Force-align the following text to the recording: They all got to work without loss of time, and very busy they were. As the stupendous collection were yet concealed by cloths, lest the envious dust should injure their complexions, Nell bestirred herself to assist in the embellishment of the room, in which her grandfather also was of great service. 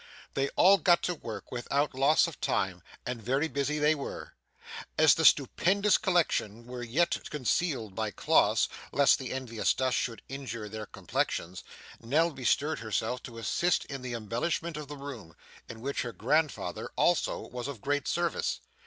They 0.33 0.49
all 0.55 0.79
got 0.79 1.03
to 1.03 1.13
work 1.13 1.51
without 1.51 1.93
loss 1.93 2.25
of 2.25 2.41
time, 2.41 2.81
and 3.05 3.21
very 3.21 3.47
busy 3.47 3.77
they 3.77 3.93
were. 3.93 4.33
As 4.97 5.13
the 5.13 5.23
stupendous 5.23 5.99
collection 5.99 6.65
were 6.65 6.81
yet 6.81 7.29
concealed 7.29 7.93
by 7.93 8.09
cloths, 8.09 8.67
lest 8.91 9.19
the 9.19 9.31
envious 9.31 9.75
dust 9.75 9.95
should 9.95 10.23
injure 10.27 10.67
their 10.67 10.87
complexions, 10.87 11.63
Nell 11.99 12.31
bestirred 12.31 12.79
herself 12.79 13.21
to 13.21 13.37
assist 13.37 13.85
in 13.85 14.01
the 14.01 14.15
embellishment 14.15 14.75
of 14.75 14.87
the 14.87 14.97
room, 14.97 15.35
in 15.69 15.81
which 15.81 16.01
her 16.01 16.13
grandfather 16.13 16.89
also 16.95 17.41
was 17.49 17.67
of 17.67 17.79
great 17.79 18.07
service. 18.07 18.59